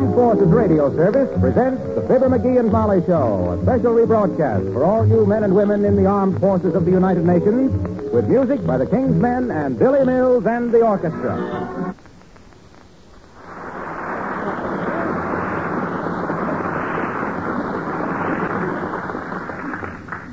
[0.00, 4.82] Armed Forces Radio Service presents the Fibber McGee and Molly Show, a special rebroadcast for
[4.82, 7.70] all you men and women in the Armed Forces of the United Nations,
[8.10, 11.94] with music by the King's Men and Billy Mills and the orchestra.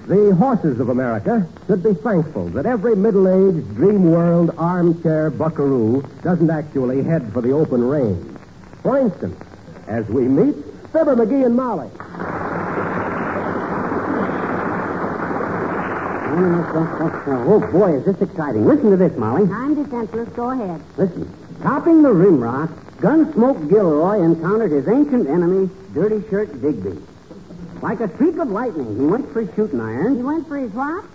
[0.07, 6.49] The horses of America should be thankful that every middle-aged, dream world armchair buckaroo doesn't
[6.49, 8.25] actually head for the open range.
[8.81, 9.38] For instance,
[9.88, 10.55] as we meet
[10.91, 11.89] Fibber McGee and Molly.
[17.49, 18.66] Oh, boy, is this exciting.
[18.66, 19.49] Listen to this, Molly.
[19.52, 20.29] I'm defenseless.
[20.29, 20.81] Go ahead.
[20.97, 21.33] Listen.
[21.61, 27.01] Topping the rim rock, Gunsmoke Gilroy encountered his ancient enemy, Dirty Shirt Digby.
[27.81, 30.17] Like a streak of lightning, he went for his shooting iron.
[30.17, 31.05] He went for his what?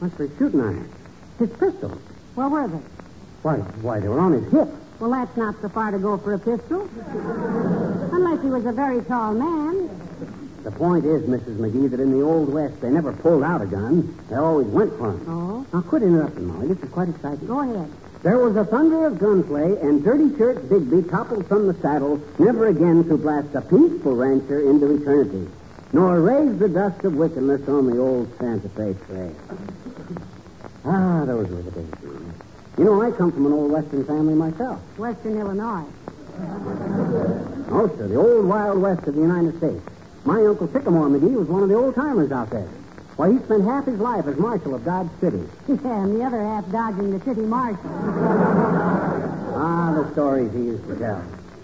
[0.00, 0.90] Went for his shooting iron.
[1.38, 1.98] His pistol.
[2.34, 2.82] Where were they?
[3.42, 4.68] Why, why, they were on his hip.
[5.00, 6.88] Well, that's not so far to go for a pistol.
[8.12, 9.88] Unless he was a very tall man.
[10.62, 11.56] The point is, Mrs.
[11.56, 14.16] McGee, that in the Old West, they never pulled out a gun.
[14.28, 15.24] They always went for him.
[15.28, 15.66] Oh?
[15.72, 16.68] Now, quit interrupting, Molly.
[16.68, 17.46] This is quite exciting.
[17.48, 17.90] Go ahead.
[18.22, 22.68] There was a thunder of gunplay, and Dirty Shirt Digby toppled from the saddle, never
[22.68, 25.48] again to blast a peaceful rancher into eternity,
[25.92, 29.34] nor raise the dust of wickedness on the old Santa Fe trail.
[30.84, 32.21] Ah, those were the days.
[32.78, 34.80] You know, I come from an old Western family myself.
[34.98, 35.84] Western Illinois.
[37.70, 39.82] Oh, sir, the old Wild West of the United States.
[40.24, 42.68] My Uncle Sycamore McGee was one of the old timers out there.
[43.16, 45.42] Why, he spent half his life as marshal of Dodge City.
[45.68, 47.90] Yeah, and the other half dodging the city marshal.
[49.54, 51.22] Ah, the stories he used to tell.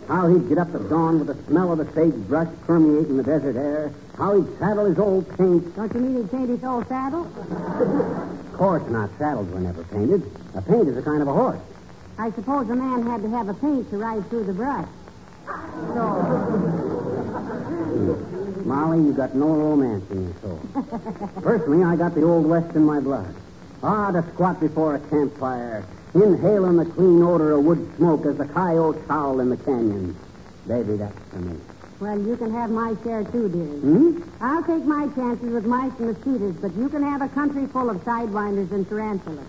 [0.08, 3.56] How he'd get up at dawn with the smell of the sagebrush permeating the desert
[3.56, 3.92] air.
[4.16, 5.74] How he'd saddle his old paint.
[5.76, 7.26] Don't you mean he'd paint his old saddle?
[8.58, 9.10] Of course not.
[9.18, 10.20] Saddles were never painted.
[10.58, 11.60] A paint is a kind of a horse.
[12.18, 14.88] I suppose a man had to have a paint to ride through the brush.
[15.46, 16.02] So.
[18.64, 20.60] Molly, you've got no romance in your soul.
[21.42, 23.32] Personally, I got the Old West in my blood.
[23.84, 28.46] Ah, to squat before a campfire, inhaling the clean odor of wood smoke as the
[28.46, 30.16] coyotes howl in the canyon.
[30.66, 31.56] Baby, that's for me.
[32.00, 33.78] Well, you can have my share too, dearie.
[33.78, 34.22] Hmm?
[34.40, 37.88] I'll take my chances with mice and mosquitoes, but you can have a country full
[37.90, 39.46] of sidewinders and tarantulas.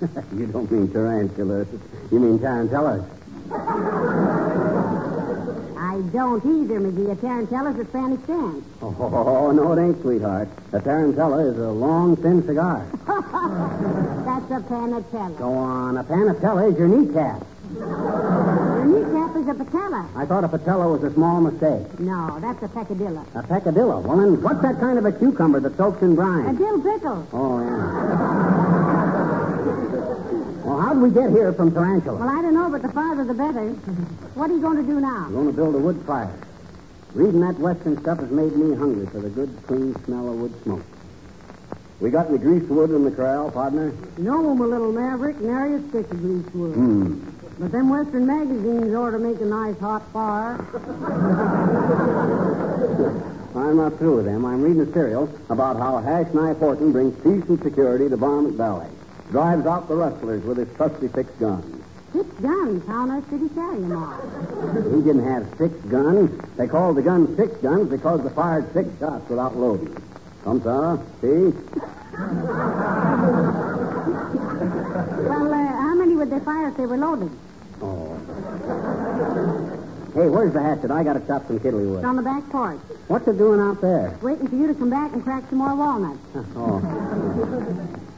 [0.36, 1.68] you don't mean tarantulas.
[2.10, 3.04] You mean tarantellas.
[5.78, 7.12] I don't either, McGee.
[7.12, 8.64] A tarantulla's a Spanish dance.
[8.82, 10.48] Oh, no, it ain't, sweetheart.
[10.72, 12.84] A tarantella is a long, thin cigar.
[13.06, 15.38] That's a panatella.
[15.38, 15.96] Go on.
[15.96, 17.42] A panatella is your kneecap.
[17.74, 20.08] Your kneecap is a patella.
[20.14, 21.98] I thought a patella was a small mistake.
[21.98, 23.24] No, that's a peccadillo.
[23.34, 24.00] A peccadillo.
[24.00, 26.46] Well, then, what's that kind of a cucumber that soaks in brine?
[26.46, 27.26] A dill pickle.
[27.32, 28.45] Oh, yeah.
[30.76, 32.18] Well, how'd we get here from tarantula?
[32.18, 33.70] Well, I don't know, but the farther the better.
[34.36, 35.24] What are you going to do now?
[35.24, 36.38] I'm going to build a wood fire.
[37.14, 40.52] Reading that western stuff has made me hungry for the good, clean smell of wood
[40.64, 40.84] smoke.
[41.98, 43.94] We got any grease wood in the corral, partner?
[44.18, 46.74] No, my little maverick, nary a stick of grease wood.
[46.74, 47.24] Hmm.
[47.58, 50.60] But them Western magazines ought to make a nice hot fire.
[53.56, 54.44] I'm not through with them.
[54.44, 58.56] I'm reading a serial about how Hash Knife Horton brings peace and security to Varmint
[58.56, 58.88] Valley.
[59.30, 61.82] Drives out the rustlers with his trusty six guns.
[62.12, 62.86] Six guns.
[62.86, 64.20] How on earth did he carry them all?
[64.96, 66.30] He didn't have six guns.
[66.56, 69.94] They called the guns six guns because they fired six shots without loading.
[70.44, 70.98] Come, sir.
[71.20, 71.52] See?
[75.26, 77.30] Well, uh, how many would they fire if they were loaded?
[77.82, 78.14] Oh.
[80.14, 80.90] Hey, where's the hatchet?
[80.90, 81.98] I got to chop some kiddly wood.
[81.98, 82.78] It's on the back porch.
[83.08, 84.16] What's it doing out there?
[84.22, 86.20] Waiting for you to come back and crack some more walnuts.
[86.56, 86.80] Oh.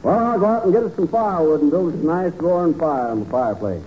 [0.03, 2.73] Well, I'll go out and get us some firewood and build us a nice roaring
[2.75, 3.83] fire on the fireplace.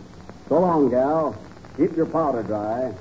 [0.48, 1.36] So long, gal.
[1.76, 2.92] Keep your powder dry.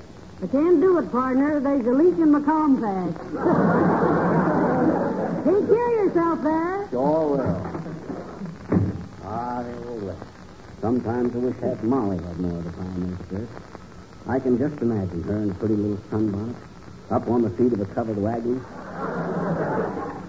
[0.42, 1.60] I can't do it, partner.
[1.60, 3.14] There's a leak in my compass.
[5.44, 6.88] Take care of yourself there.
[6.90, 7.66] Sure will.
[9.24, 10.22] Ah, the old West.
[10.80, 13.48] Sometimes I wish that Molly had more of the fine this
[14.26, 16.54] I can just imagine her in a pretty little sunbonnet,
[17.10, 18.58] up on the seat of a covered wagon.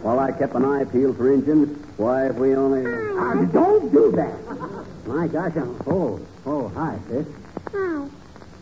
[0.02, 2.86] While I kept an eye peeled for engines, why, if we only...
[2.86, 5.08] Ah, don't do that!
[5.08, 5.80] My gosh, I'm...
[5.86, 7.28] Oh, oh, hi, sis.
[7.74, 8.10] Oh,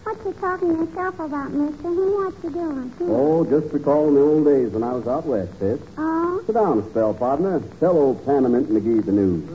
[0.03, 1.89] what you talking to yourself about, mister?
[1.91, 2.93] What you doing?
[3.01, 5.79] Oh, just recalling the old days when I was out west, sis.
[5.97, 6.43] Oh?
[6.45, 7.61] Sit down a spell, partner.
[7.79, 9.47] Tell old Panamint McGee the news.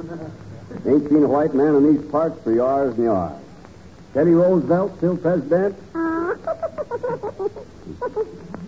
[0.86, 3.32] Ain't seen a white man in these parts for years and years.
[4.14, 5.76] Teddy Roosevelt still president?
[5.94, 6.36] Oh.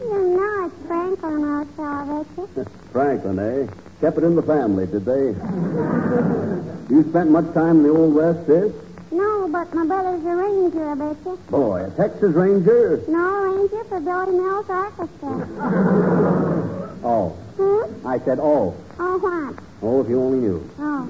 [0.00, 2.66] you know it's Franklin Roosevelt, ain't you?
[2.92, 3.87] Franklin, eh?
[4.00, 5.34] Kept it in the family, did they?
[6.94, 8.72] you spent much time in the Old West, sis?
[9.10, 11.36] No, but my brother's a ranger, I bet you.
[11.50, 13.02] Boy, a Texas Ranger?
[13.08, 15.08] No, ranger for Billy Mills Orchestra.
[17.02, 17.30] Oh.
[17.56, 18.06] Hmm?
[18.06, 18.76] I said, oh.
[19.00, 19.54] Oh, what?
[19.82, 20.70] Oh, if you only knew.
[20.78, 21.08] Oh.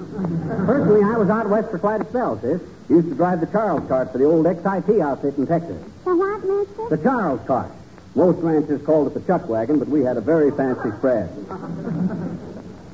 [0.64, 2.60] Personally, I was out west for quite a spell, sis.
[2.88, 5.82] Used to drive the Charles cart for the old XIT outfit in Texas.
[6.04, 6.96] The what, mister?
[6.96, 7.70] The Charles cart.
[8.14, 11.28] Most ranchers called it the chuck wagon, but we had a very fancy spread.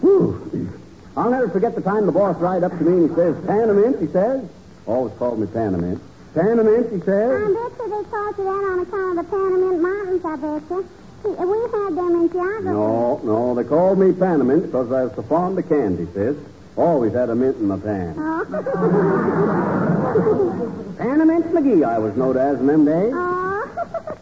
[0.04, 0.68] Whew.
[1.16, 3.98] I'll never forget the time the boss ride up to me and he says, Panamint,
[4.00, 4.46] he says.
[4.86, 5.98] Always called me Panamint.
[6.34, 7.30] Panamint, he says.
[7.30, 10.62] I bet you they called you that on account of the Panamint Mountains, I bet
[10.68, 10.84] you.
[11.24, 12.64] We had them in geography.
[12.64, 16.36] No, no, they called me Panamint because I was so fond of candy, sis.
[16.76, 18.14] Always had a mint in my pan.
[18.18, 18.44] Oh.
[20.98, 23.14] Panamint McGee, I was known as in them days.
[23.14, 23.63] oh.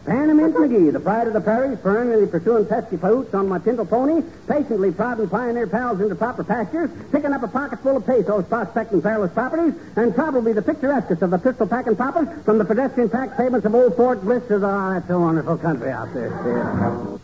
[0.05, 4.21] Panamint McGee, the pride of the prairie, perennially pursuing pesky poots on my Tintle pony,
[4.47, 9.01] patiently prodding pioneer pals into proper pastures, picking up a pocket full of pesos, prospecting
[9.01, 13.37] perilous properties, and probably the picturesquest of the pistol packing poppers from the pedestrian packed
[13.37, 14.67] pavements of Old Fort Bliss to the...
[14.67, 17.19] Oh, that's a wonderful country out there.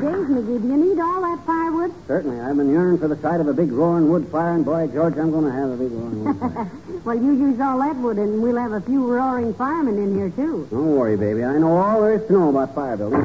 [0.00, 0.62] Days, McGee.
[0.62, 1.92] Do you need all that firewood?
[2.06, 4.88] Certainly, I've been yearning for the sight of a big roaring wood fire, and boy,
[4.88, 6.70] George, I'm going to have a big roaring wood fire.
[7.04, 10.30] well, you use all that wood, and we'll have a few roaring firemen in here,
[10.30, 10.66] too.
[10.70, 11.44] Don't worry, baby.
[11.44, 13.20] I know all there is to know about fire building.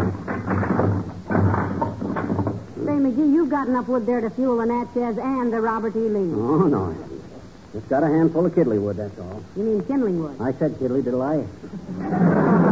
[2.85, 5.99] Say, McGee, you've got enough wood there to fuel the Natchez and the Robert E.
[5.99, 6.33] Lee.
[6.33, 6.85] Oh, no.
[6.85, 7.15] I haven't.
[7.73, 9.43] Just got a handful of kiddly wood, that's all.
[9.57, 10.37] You mean kindling wood?
[10.39, 11.45] I said kiddly, did I?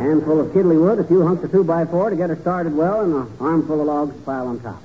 [0.00, 2.74] Handful of kiddly wood, a few hunks of two by four to get her started
[2.74, 4.82] well, and an armful of logs to pile on top.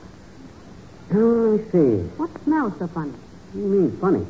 [1.09, 2.03] Let me see.
[2.17, 3.11] What smells so funny?
[3.11, 4.25] What do you mean, funny?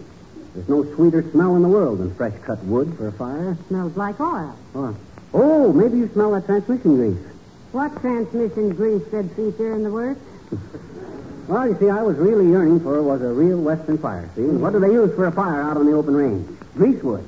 [0.54, 3.58] There's no sweeter smell in the world than fresh cut wood for a fire.
[3.68, 4.56] Smells like oil.
[4.76, 4.96] Oh,
[5.34, 7.34] oh maybe you smell that transmission grease.
[7.72, 10.20] What transmission grease, said Caesar in the words?
[11.48, 14.42] Well, you see, I was really yearning for was a real western fire, see?
[14.42, 16.48] And what do they use for a fire out on the open range?
[16.76, 17.24] Greasewood.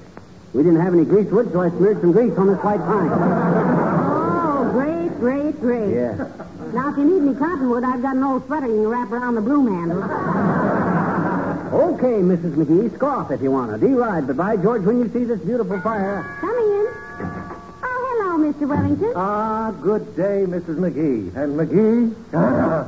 [0.54, 3.10] We didn't have any greasewood, so I smeared some grease on this white pine.
[3.12, 5.94] Oh, great, great, great.
[5.94, 6.16] Yeah.
[6.74, 9.36] Now, if you need any cottonwood, I've got an old sweater you can wrap around
[9.36, 10.04] the broom handle.
[11.68, 12.56] Okay, Mrs.
[12.56, 13.78] McGee, scoff if you want to.
[13.78, 16.24] D-ride, but by George, when you see this beautiful fire...
[16.40, 16.88] Coming in.
[17.84, 18.68] Oh, hello, Mr.
[18.68, 19.14] Wellington.
[19.16, 20.78] Ah, good day, Mrs.
[20.78, 21.36] McGee.
[21.36, 22.16] And McGee?
[22.34, 22.88] Ah.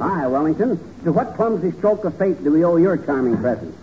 [0.00, 0.78] Hi, Wellington.
[1.04, 3.74] To what clumsy stroke of fate do we owe your charming presence?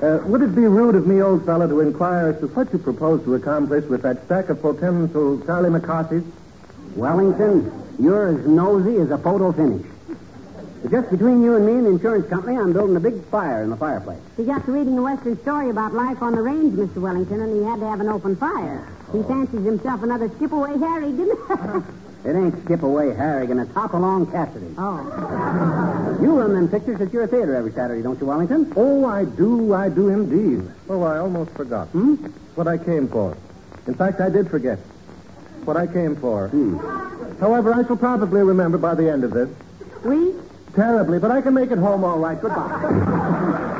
[0.00, 2.78] Uh, would it be rude of me, old fellow, to inquire as to what you
[2.78, 6.22] propose to accomplish with that stack of potential Charlie McCarthy's?
[6.94, 9.84] Wellington, you're as nosy as a photo finish.
[10.88, 13.70] Just between you and me and the insurance company, I'm building a big fire in
[13.70, 14.20] the fireplace.
[14.36, 17.02] He got to reading a Western story about life on the range, Mr.
[17.02, 18.86] Wellington, and he had to have an open fire.
[19.12, 21.92] He fancies himself another skip-away Harry, didn't he?
[22.24, 24.74] It ain't skip away Harrigan, it's hop along Cassidy.
[24.76, 26.18] oh.
[26.20, 28.72] You run them pictures at your theater every Saturday, don't you, Wellington?
[28.76, 30.68] Oh, I do, I do indeed.
[30.88, 31.88] Oh, I almost forgot.
[31.88, 32.14] Hmm?
[32.56, 33.36] What I came for.
[33.86, 34.78] In fact, I did forget.
[35.64, 36.48] What I came for.
[36.48, 36.76] Hmm.
[37.40, 39.48] However, I shall probably remember by the end of this.
[40.04, 40.34] We?
[40.74, 42.40] Terribly, but I can make it home all right.
[42.40, 43.74] Goodbye.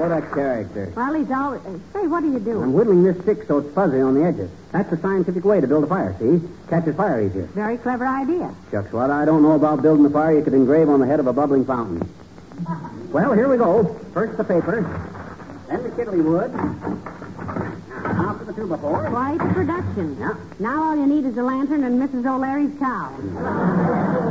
[0.00, 0.90] What a character.
[0.96, 1.60] Well, he's always...
[1.66, 2.52] uh, Say, what are you do?
[2.62, 2.72] I'm doing?
[2.72, 4.50] whittling this stick so it's fuzzy on the edges.
[4.72, 6.40] That's the scientific way to build a fire, see?
[6.70, 7.44] Catches fire easier.
[7.48, 8.54] Very clever idea.
[8.70, 11.20] Shucks, what I don't know about building a fire you could engrave on the head
[11.20, 12.08] of a bubbling fountain.
[13.12, 13.84] Well, here we go.
[14.14, 14.80] First the paper,
[15.68, 16.50] then the kiddly wood.
[16.54, 18.29] Now
[18.60, 19.08] the before.
[19.08, 20.16] Quite a production.
[20.20, 20.34] Yeah.
[20.58, 22.26] Now all you need is a lantern and Mrs.
[22.26, 23.10] O'Leary's cow.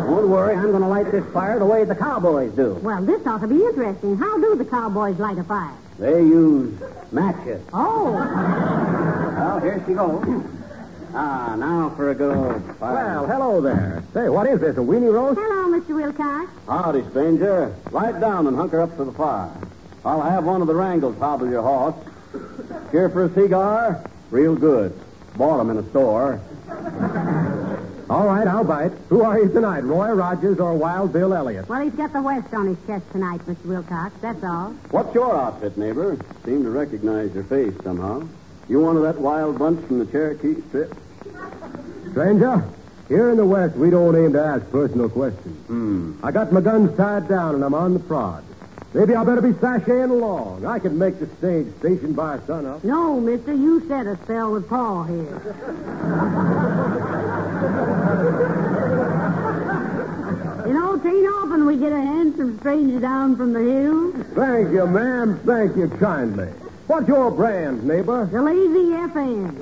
[0.06, 2.74] Don't worry, I'm going to light this fire the way the cowboys do.
[2.76, 4.18] Well, this ought to be interesting.
[4.18, 5.74] How do the cowboys light a fire?
[5.98, 6.80] They use
[7.12, 7.62] matches.
[7.74, 10.44] Oh, Well, here she goes.
[11.14, 12.94] Ah, now for a good old fire.
[12.94, 14.04] Well, hello there.
[14.14, 15.40] Say, what is this, a weenie roast?
[15.40, 15.96] hello, Mr.
[15.96, 16.52] Wilcox.
[16.68, 17.76] Howdy, stranger.
[17.92, 19.52] Light down and hunker up for the fire.
[20.06, 21.96] I'll have one of the wrangles hobble your horse.
[22.92, 24.04] Care for a cigar?
[24.32, 24.94] Real good.
[25.38, 26.40] Bought 'em in a store.
[28.10, 28.92] All right, I'll bite.
[29.10, 31.70] Who are you tonight, Roy Rogers or Wild Bill Elliott?
[31.70, 33.66] Well, he's got the West on his chest tonight, Mr.
[33.66, 34.16] Wilcox.
[34.22, 34.74] That's all.
[34.90, 36.18] What's your outfit, neighbor?
[36.44, 38.24] Seem to recognize your face somehow.
[38.68, 40.96] You one of that wild bunch from the Cherokee Strip?
[42.12, 42.64] Stranger,
[43.08, 45.58] here in the West, we don't aim to ask personal questions.
[45.68, 46.14] Hmm.
[46.24, 48.44] I got my guns tied down and I'm on the prod.
[48.93, 50.65] Maybe I better be sashaying along.
[50.65, 52.84] I can make the stage station by sunup.
[52.84, 55.15] No, mister, you said a spell with Paul here.
[60.65, 64.15] you know, tain't often we get a handsome stranger down from the hills.
[64.34, 65.39] Thank you, ma'am.
[65.46, 66.48] Thank you kindly.
[66.88, 68.25] What's your brand, neighbor?
[68.25, 69.53] The lazy FN.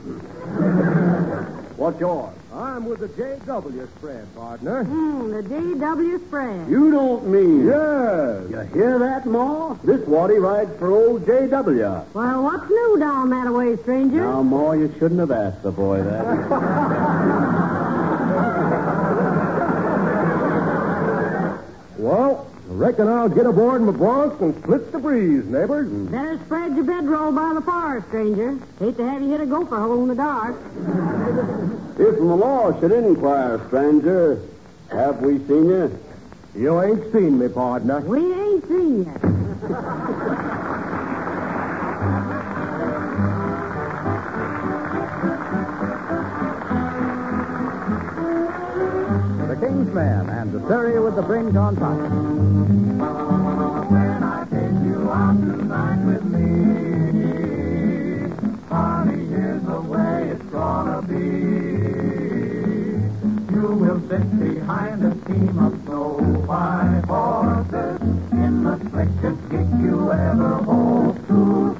[1.75, 2.33] What's yours?
[2.57, 3.87] I'm with the J.W.
[3.97, 4.83] spread, partner.
[4.83, 6.67] Hmm, the JW spread.
[6.67, 7.67] You don't mean.
[7.67, 8.49] Yes.
[8.49, 9.75] You hear that, Ma?
[9.83, 12.01] This Waddy rides for old J.W.
[12.13, 14.21] Well, what's new down that way, stranger?
[14.21, 17.27] Now, Ma, you shouldn't have asked the boy that.
[21.97, 25.89] Well, I reckon I'll get aboard my bronc and split the breeze, neighbors.
[26.09, 28.59] Better spread your bedroll by the fire, stranger.
[28.79, 30.55] Hate to have you hit a gopher hole in the dark.
[31.99, 34.41] if the law should inquire, stranger,
[34.91, 35.99] have we seen you?
[36.55, 38.01] You ain't seen me, partner.
[38.01, 40.63] We ain't seen you.
[49.85, 51.99] Man and the Surrey with the Fringe on top.
[53.91, 56.49] When I take you out tonight with me,
[58.69, 61.15] honey, here's the way it's gonna be.
[63.53, 66.17] You will sit behind a team of snow
[66.47, 71.76] white horses in the slickest gig you ever hope to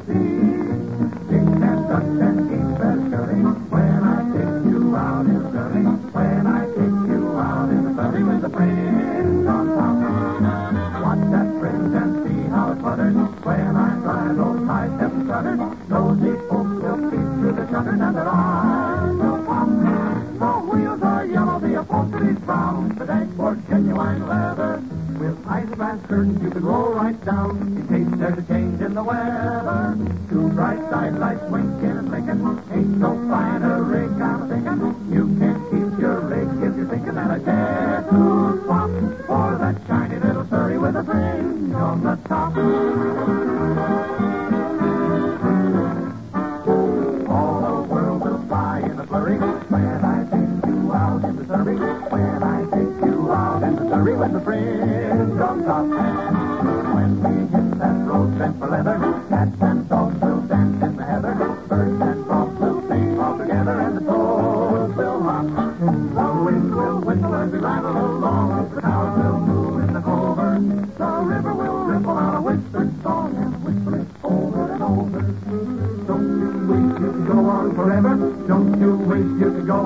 [26.09, 29.97] you can roll right down in case there's a change in the weather.
[30.29, 32.39] Two bright side lights winking and blinking.
[32.71, 35.13] Ain't no finer rig I'm thinking.
[35.13, 38.89] You can't keep your rig if you're thinking that I care to swap
[39.27, 42.55] for that shiny little Surrey with a fringe on the top.
[47.29, 49.37] All the world will buy in a flurry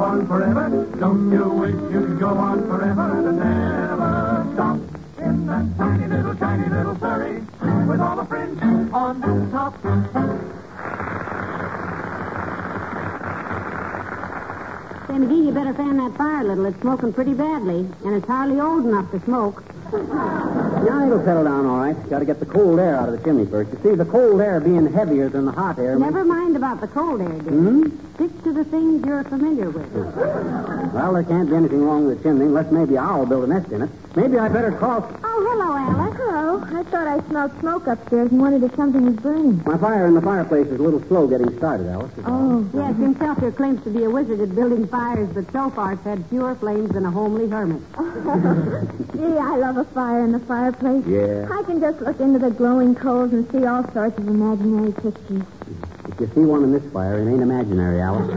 [0.02, 0.88] on forever?
[1.00, 4.80] Don't you wish you could go on forever and never stop?
[5.20, 7.44] In that tiny little, tiny little Surrey
[7.88, 8.62] with all the fringe
[8.94, 9.76] on the top.
[15.08, 16.66] Say, McGee, you better fan that fire a little.
[16.66, 19.64] It's smoking pretty badly, and it's hardly old enough to smoke.
[19.92, 22.10] Now it'll settle down all right.
[22.10, 23.72] Got to get the cold air out of the chimney first.
[23.74, 26.00] You see, the cold air being heavier than the hot air.
[26.00, 27.52] Never mind about the cold air, dear.
[27.52, 27.90] Hmm?
[28.16, 29.92] Stick to the things you're familiar with.
[30.94, 33.72] Well, there can't be anything wrong with the chimney unless maybe I'll build a nest
[33.72, 33.90] in it.
[34.16, 35.08] Maybe I better call.
[35.24, 36.18] Oh, hello, Alice.
[36.18, 36.62] Hello.
[36.80, 39.64] I thought I smelled smoke upstairs and wondered if something was burning.
[39.66, 42.12] My fire in the fireplace is a little slow getting started, Alice.
[42.26, 42.70] Oh.
[42.74, 46.04] Yes, himself here claims to be a wizard at building fires, but so far it's
[46.04, 47.82] had fewer flames than a homely hermit.
[49.14, 51.04] Gee, I love a fire in the fireplace.
[51.08, 51.48] Yeah.
[51.52, 55.44] I can just look into the glowing coals and see all sorts of imaginary pictures.
[56.08, 58.30] If you see one in this fire, it ain't imaginary, Alice.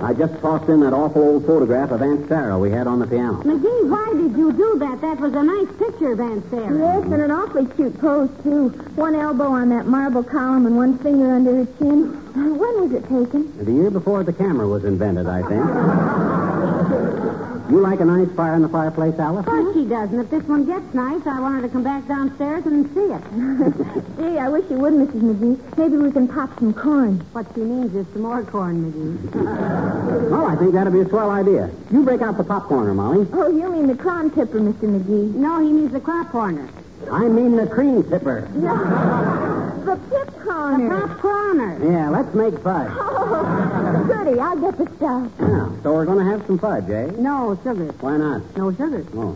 [0.00, 3.06] I just tossed in that awful old photograph of Aunt Sarah we had on the
[3.06, 3.42] piano.
[3.42, 5.00] McGee, why did you do that?
[5.02, 6.78] That was a nice picture of Aunt Sarah.
[6.78, 8.68] Yes, and an awfully cute pose, too.
[8.96, 12.14] One elbow on that marble column and one finger under her chin.
[12.34, 13.52] When was it taken?
[13.62, 17.27] The year before the camera was invented, I think.
[17.70, 19.40] You like a nice fire in the fireplace, Alice?
[19.40, 20.18] Of course she doesn't.
[20.18, 23.22] if this one gets nice, I want her to come back downstairs and see it.
[24.18, 25.20] Gee, I wish you would, Mrs.
[25.20, 25.76] McGee.
[25.76, 27.18] Maybe we can pop some corn.
[27.32, 30.08] What she means is some more corn, McGee.
[30.30, 31.70] Oh, I think that'd be a swell idea.
[31.90, 33.26] You break out the popcorner, Molly.
[33.32, 34.84] Oh, you mean the corn tipper, Mr.
[34.84, 35.34] McGee.
[35.34, 36.68] No, he means the crop corner.
[37.10, 38.48] I mean the cream tipper.
[39.88, 40.88] The pip corner.
[41.06, 41.90] Crop corner.
[41.92, 42.92] Yeah, let's make fudge.
[43.30, 44.38] Oh, goody.
[44.40, 45.30] I'll get the stuff.
[45.40, 47.06] Yeah, so we're going to have some fudge, eh?
[47.18, 47.86] No sugar.
[48.00, 48.42] Why not?
[48.56, 49.04] No sugar.
[49.14, 49.34] Oh.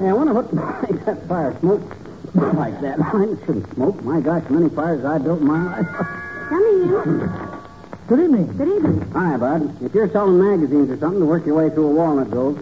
[0.00, 0.52] hey, I wonder what
[0.90, 1.80] makes that fire smoke
[2.34, 2.98] like that.
[2.98, 4.02] Mine shouldn't smoke.
[4.02, 5.86] My gosh, many fires I built in my life.
[6.48, 7.56] Come in.
[8.08, 8.56] Good evening.
[8.56, 9.10] Good evening.
[9.12, 9.82] Hi, Bud.
[9.82, 12.58] If you're selling magazines or something to work your way through a walnut grove,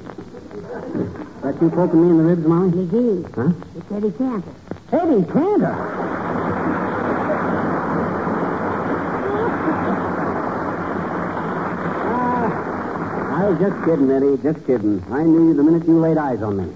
[1.44, 2.70] that you poking me in the ribs, Molly?
[2.70, 3.34] McGee.
[3.34, 3.52] Huh?
[3.76, 4.54] It's Eddie Cantor.
[4.92, 5.74] Eddie Cantor.
[12.16, 14.42] Ah, I was just kidding, Eddie.
[14.42, 15.04] Just kidding.
[15.10, 16.64] I knew you the minute you laid eyes on me.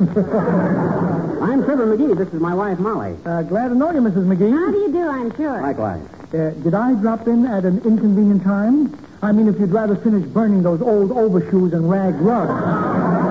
[1.40, 2.16] I'm Fibber McGee.
[2.18, 3.16] This is my wife, Molly.
[3.24, 4.26] Uh, glad to know you, Mrs.
[4.26, 4.52] McGee.
[4.52, 5.62] How do you do, I'm sure.
[5.62, 6.02] Likewise.
[6.34, 8.94] Uh, did I drop in at an inconvenient time?
[9.22, 13.27] I mean, if you'd rather finish burning those old overshoes and rag rugs.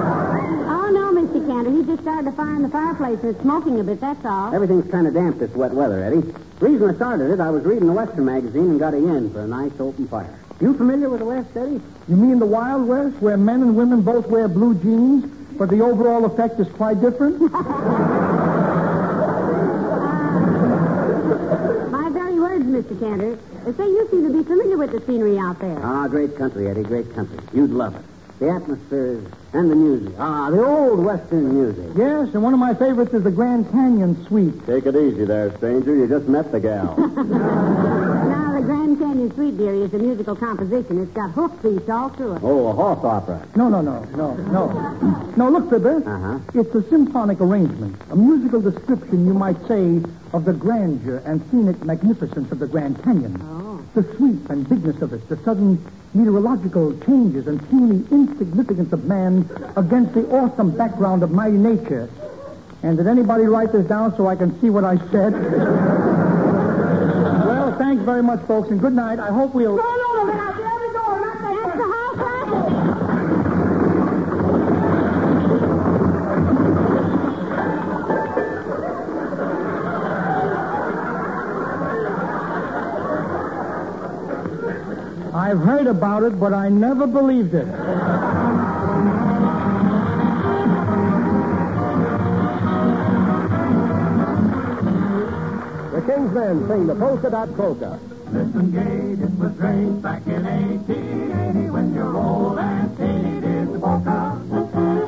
[2.05, 2.21] No, Mr.
[2.21, 2.27] Cantor.
[2.27, 4.53] He just started a fire in the fireplace and it's smoking a bit, that's all.
[4.53, 6.23] Everything's kind of damp this wet weather, Eddie.
[6.59, 9.41] Reason I started it, I was reading the Western magazine and got a yen for
[9.41, 10.39] a nice open fire.
[10.59, 11.81] You familiar with the West, Eddie?
[12.07, 15.25] You mean the Wild West, where men and women both wear blue jeans,
[15.57, 17.39] but the overall effect is quite different?
[21.91, 22.99] My very words, Mr.
[22.99, 23.37] Cantor.
[23.65, 25.77] They say you seem to be familiar with the scenery out there.
[25.83, 27.37] Ah, great country, Eddie, great country.
[27.53, 28.01] You'd love it.
[28.39, 29.19] The atmosphere
[29.53, 30.13] and the music.
[30.19, 31.85] Ah, the old Western music.
[31.95, 34.53] yes, and one of my favorites is the Grand Canyon Suite.
[34.67, 35.95] Take it easy there, stranger.
[35.95, 36.95] You just met the gal.
[36.97, 41.01] Now, the Grand Canyon Suite, dearie, is a musical composition.
[41.01, 42.43] It's got hoof beats all through it.
[42.43, 43.47] oh, a horse opera.
[43.55, 44.67] No, no, no, no, no.
[45.35, 45.97] No, look, Fibber.
[46.05, 46.39] Uh-huh.
[46.59, 50.01] It's a symphonic arrangement, a musical description, you might say,
[50.33, 53.39] of the grandeur and scenic magnificence of the Grand Canyon.
[53.43, 53.81] Oh.
[53.95, 55.83] The sweep and bigness of it, the sudden
[56.17, 62.09] meteorological changes and puny insignificance of man against the awesome background of mighty nature.
[62.81, 65.33] And did anybody write this down so I can see what I said?
[67.45, 69.19] well, thanks very much, folks, and good night.
[69.19, 69.77] I hope we'll.
[85.47, 87.67] I've heard about it, but I never believed it.
[95.93, 97.97] The King's Men sing the polka dot polka.
[98.33, 103.79] Listen, Gage, it was great back in 1880 when your old Aunt Katie did the
[103.79, 104.41] polka.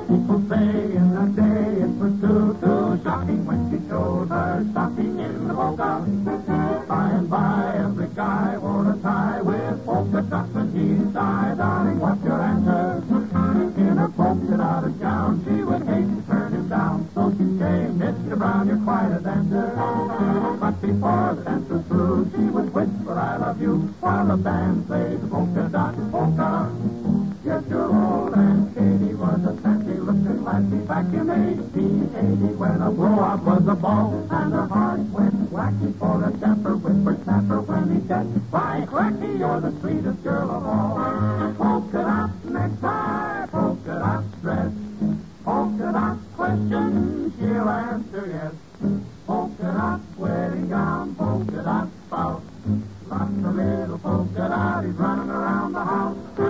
[0.07, 5.19] People say in the day it was too, too shocking when she showed her stocking
[5.19, 6.58] in the polka.
[11.13, 13.03] Sighed, darling, what's your answer?
[13.77, 17.09] In her polka dotted gown, she would hate to turn him down.
[17.13, 18.37] So she came, Mr.
[18.37, 19.73] Brown, you're quite a dancer.
[20.59, 24.87] But before the dance was through, she would whisper, I love you, while the band
[24.87, 26.71] played the polka dot polka.
[27.45, 32.91] Yes, your old Aunt Katie was a sassy looking lassie back in 1880 when a
[32.91, 37.95] blow-up was a ball and her heart went wacky for a damper whispered snapper when
[37.95, 40.28] he said, By cracky, you're the sweetest girl
[54.79, 56.48] dotties running around the house.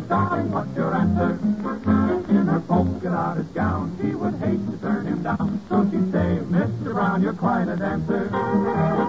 [0.00, 0.08] Died.
[0.08, 1.38] Darling, what's your answer?
[2.30, 5.60] In her polka dotted gown, she would hate to turn him down.
[5.68, 6.92] So she'd say, Mr.
[6.92, 8.28] Brown, you're quite a dancer.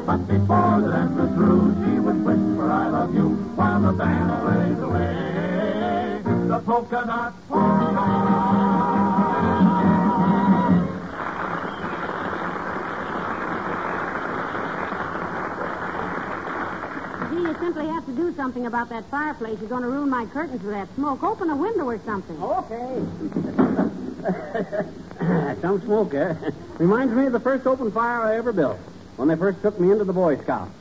[0.05, 4.41] But before the dance was through, she would whisper, I love you, while the band
[4.43, 6.21] plays away.
[6.47, 8.52] The polka dot polka.
[17.73, 19.59] Simply have to do something about that fireplace.
[19.59, 21.23] You're going to ruin my curtains with that smoke.
[21.23, 22.41] Open a window or something.
[22.41, 23.01] Okay.
[25.61, 26.35] Some smoke, eh?
[26.77, 28.77] Reminds me of the first open fire I ever built.
[29.15, 30.71] When they first took me into the Boy Scouts.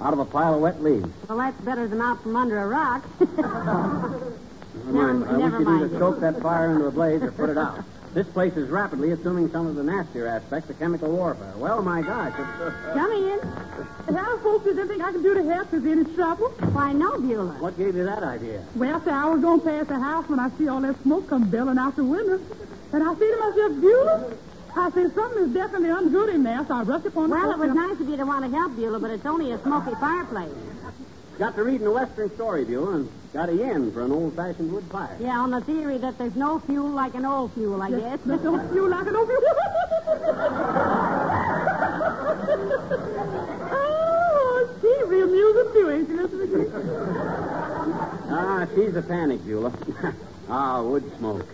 [0.00, 1.08] Out of a pile of wet leaves.
[1.28, 3.04] Well, that's better than out from under a rock.
[3.20, 5.24] Never mind.
[5.28, 7.84] I never wish you'd either choke that fire into a blaze or put it out.
[8.12, 11.52] This place is rapidly assuming some of the nastier aspects of chemical warfare.
[11.56, 12.60] Well, my gosh, it's...
[12.60, 14.14] Uh, come in.
[14.14, 15.72] Now, folks, is there anything I can do to help?
[15.72, 16.48] Is there any trouble?
[16.72, 17.54] Why, no, Beulah.
[17.60, 18.64] What gave you that idea?
[18.74, 21.48] Well, sir, I was going past the house when I see all that smoke come
[21.50, 22.40] billowing out the window.
[22.92, 24.34] And I see to myself, Beulah,
[24.76, 27.58] I said, something is definitely ungood in there, so I rushed upon the Well, it
[27.58, 30.50] was nice of you to want to help, Beulah, but it's only a smoky fireplace.
[31.38, 34.84] Got to reading a Western story, Beulah, and got a yen for an old-fashioned wood
[34.90, 35.16] fire.
[35.20, 38.18] Yeah, on the theory that there's no fuel like an old fuel, I guess.
[38.24, 39.42] There's no fuel like an old fuel.
[43.72, 46.46] oh, she real music too, ain't she, Mr.
[46.46, 47.50] McGee?
[48.32, 49.72] Ah, she's a panic, Beulah.
[50.48, 51.48] ah, wood smoke.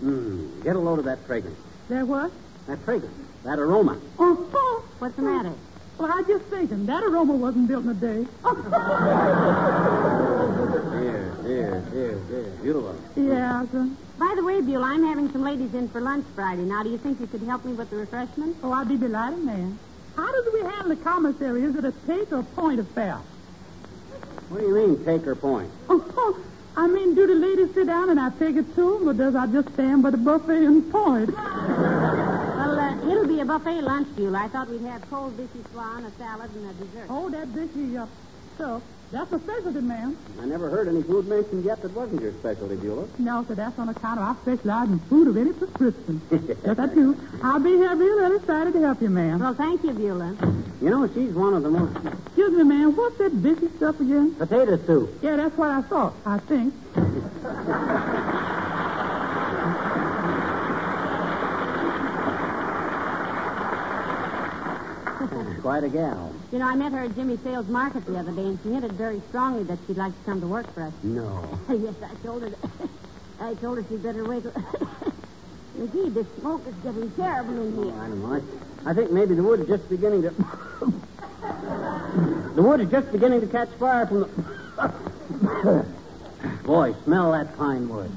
[0.00, 0.60] Hmm.
[0.62, 1.58] Get a load of that fragrance.
[1.88, 2.30] There what?
[2.66, 3.14] That fragrance.
[3.44, 3.98] That aroma.
[4.18, 4.84] Oh, oh.
[4.98, 5.52] What's the matter?
[5.98, 8.26] Well, I just thinking, that aroma wasn't built in a day.
[10.82, 12.52] Dear, dear, dear, dear.
[12.62, 12.94] Beulah.
[13.16, 13.88] yeah, sir.
[14.18, 16.62] By the way, Beulah, I'm having some ladies in for lunch Friday.
[16.62, 18.58] Now, do you think you could help me with the refreshments?
[18.62, 19.78] Oh, I'd be delighted, ma'am.
[20.16, 21.62] How does we handle the commissary?
[21.62, 23.18] Is it a take or point affair?
[24.48, 25.70] What do you mean, take her point?
[25.88, 26.40] Oh, oh,
[26.76, 29.34] I mean, do the ladies sit down and I take it to them, or does
[29.36, 31.30] I just stand by the buffet and point?
[32.64, 34.38] Well, uh, it'll be a buffet lunch, Beulah.
[34.38, 37.06] I thought we'd have cold vichyssoise, a salad, and a dessert.
[37.10, 38.06] Oh, that dishy uh,
[38.54, 38.82] stuff.
[39.12, 40.16] That's a specialty, ma'am.
[40.40, 43.06] I never heard any food mentioned yet that wasn't your specialty, Beulah.
[43.18, 46.22] No, sir, that's on account of I specialize in food of any prescription.
[46.30, 47.16] yes, I do.
[47.42, 49.40] I'll be here real excited to help you, ma'am.
[49.40, 50.36] Well, thank you, Beulah.
[50.80, 51.96] You know, she's one of the most...
[52.26, 52.96] Excuse me, ma'am.
[52.96, 54.34] What's that bishy stuff again?
[54.36, 55.10] Potato soup.
[55.22, 56.74] Yeah, that's what I thought, I think.
[65.64, 66.30] Quite a gal.
[66.52, 68.92] You know, I met her at Jimmy Sales Market the other day, and she hinted
[68.92, 70.92] very strongly that she'd like to come to work for us.
[71.02, 71.58] No.
[71.70, 72.50] yes, I told her.
[72.50, 72.70] That,
[73.40, 74.44] I told her she'd better wait.
[75.78, 77.94] Indeed, the smoke is getting terrible in here.
[77.96, 78.42] Oh, I don't know.
[78.84, 80.34] I, I think maybe the wood is just beginning to...
[82.54, 85.86] the wood is just beginning to catch fire from the...
[86.64, 88.10] Boy, smell that pine wood.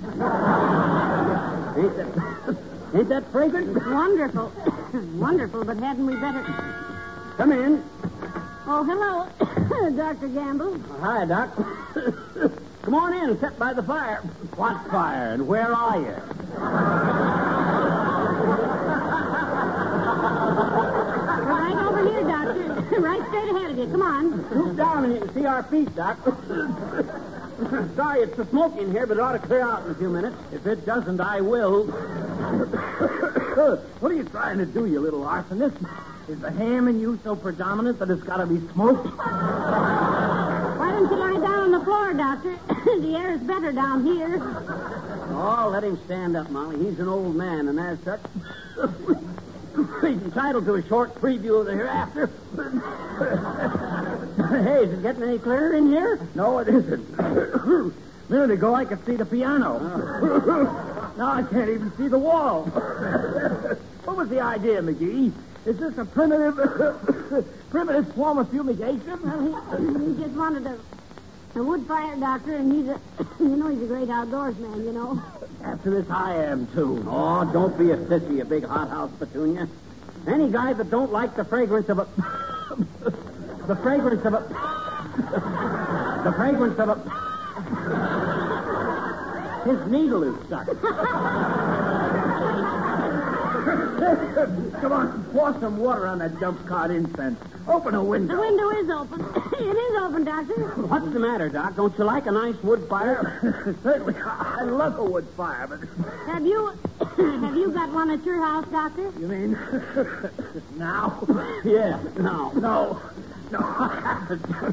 [1.77, 2.57] ain't that...
[2.93, 3.73] Ain't that fragrant?
[3.73, 4.51] Wonderful.
[5.15, 6.85] Wonderful, but hadn't we better.
[7.37, 7.83] Come in.
[8.65, 10.27] Oh, hello, Dr.
[10.29, 10.73] Gamble.
[10.73, 11.55] Uh, hi, Doc.
[12.81, 14.21] Come on in sit by the fire.
[14.55, 15.33] What fire?
[15.33, 16.15] And where are you?
[21.45, 22.99] Right over here, Doctor.
[23.01, 23.85] right straight ahead of you.
[23.85, 24.55] Come on.
[24.55, 26.17] Move down and you can see our feet, Doc.
[27.95, 30.09] Sorry, it's the smoke in here, but it ought to clear out in a few
[30.09, 30.37] minutes.
[30.51, 31.85] If it doesn't, I will.
[33.99, 35.77] what are you trying to do, you little arsonist?
[36.29, 39.07] Is the ham in you so predominant that it's got to be smoked?
[39.15, 42.59] Why don't you lie down on the floor, Doctor?
[42.99, 44.41] the air is better down here.
[45.31, 46.83] Oh, let him stand up, Molly.
[46.83, 48.19] He's an old man, and as such,
[50.01, 52.29] he's entitled to a short preview of the hereafter.
[54.49, 56.19] hey, is it getting any clearer in here?
[56.35, 57.19] No, it isn't.
[57.19, 57.89] A
[58.27, 59.79] minute ago, I could see the piano.
[59.81, 61.13] Oh.
[61.17, 62.65] now I can't even see the wall.
[62.65, 65.31] what was the idea, McGee?
[65.67, 66.55] Is this a primitive,
[67.71, 69.19] primitive form of fumigation?
[69.21, 69.41] Well,
[69.77, 70.79] he, he just wanted a,
[71.59, 72.97] a wood fire, Doctor, and he's a,
[73.43, 75.21] you know, he's a great outdoors man, you know.
[75.65, 77.03] After this, I am too.
[77.09, 79.67] Oh, don't be a sissy, you big hothouse petunia.
[80.25, 82.07] Any guy that don't like the fragrance of a...
[83.67, 84.43] the fragrance of a...
[86.23, 86.95] the fragrance of a...
[89.65, 90.67] His needle is stuck.
[94.81, 97.37] Come on, pour some water on that dump cart incense.
[97.67, 98.35] Open a window.
[98.35, 99.19] The window is open.
[99.59, 100.53] it is open, Doctor.
[100.87, 101.75] What's the matter, Doc?
[101.75, 103.75] Don't you like a nice wood fire?
[103.83, 105.79] Certainly, I love a wood fire, but
[106.31, 106.67] Have you
[107.17, 109.11] have you got one at your house, Doctor?
[109.19, 109.59] you mean
[110.77, 111.21] now?
[111.65, 112.51] yeah, no.
[112.51, 113.01] No,
[113.51, 113.59] no.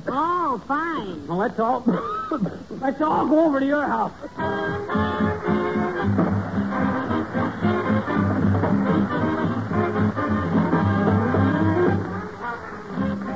[0.07, 1.26] Oh, fine.
[1.26, 1.83] Well, let's all...
[2.80, 4.12] let's all go over to your house.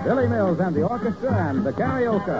[0.08, 2.38] Mills and the orchestra and the karaoke.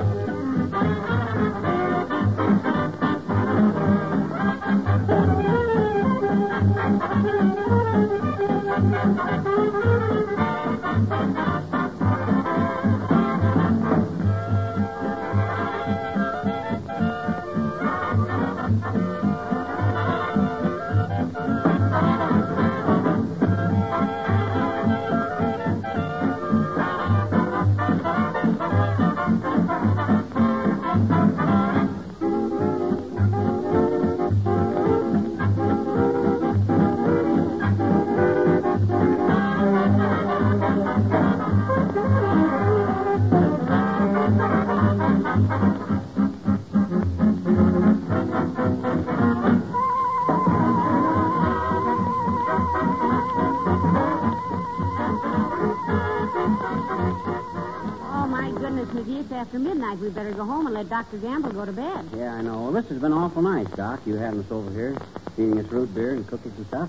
[59.88, 60.02] Midnight.
[60.04, 61.18] We better go home and let Dr.
[61.18, 62.10] Gamble go to bed.
[62.16, 62.62] Yeah, I know.
[62.62, 64.00] Well, this has been awful nice, Doc.
[64.06, 64.96] You having us over here,
[65.36, 66.88] feeding us root beer and cookies and stuff.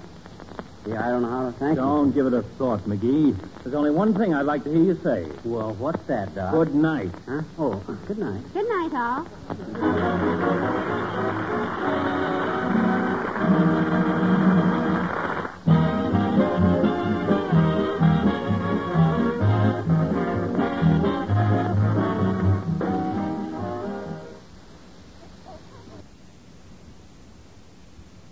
[0.88, 1.82] Yeah, I don't know how to thank you.
[1.82, 3.36] Don't give it a thought, McGee.
[3.64, 5.28] There's only one thing I'd like to hear you say.
[5.44, 6.54] Well, what's that, Doc?
[6.54, 7.12] Good night.
[7.28, 7.42] Huh?
[7.58, 7.76] Oh,
[8.08, 8.42] good night.
[8.54, 9.28] Good night, all.